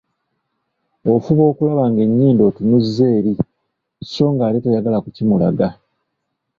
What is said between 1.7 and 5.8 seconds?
ng'ennyindo otunuza eri, so ng'ate toyagala kukimulaga."